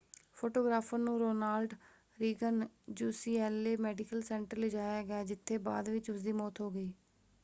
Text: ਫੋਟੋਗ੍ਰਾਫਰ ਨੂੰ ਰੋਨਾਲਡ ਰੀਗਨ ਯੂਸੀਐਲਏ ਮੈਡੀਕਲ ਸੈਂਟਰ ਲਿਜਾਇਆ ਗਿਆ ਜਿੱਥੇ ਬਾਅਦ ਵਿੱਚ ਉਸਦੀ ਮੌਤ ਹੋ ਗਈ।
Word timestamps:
ਫੋਟੋਗ੍ਰਾਫਰ 0.35 0.97
ਨੂੰ 0.97 1.17
ਰੋਨਾਲਡ 1.19 1.73
ਰੀਗਨ 2.17 2.65
ਯੂਸੀਐਲਏ 2.99 3.75
ਮੈਡੀਕਲ 3.79 4.21
ਸੈਂਟਰ 4.23 4.57
ਲਿਜਾਇਆ 4.57 5.03
ਗਿਆ 5.03 5.23
ਜਿੱਥੇ 5.25 5.57
ਬਾਅਦ 5.59 5.89
ਵਿੱਚ 5.89 6.09
ਉਸਦੀ 6.11 6.31
ਮੌਤ 6.33 6.61
ਹੋ 6.61 6.69
ਗਈ। 6.71 6.91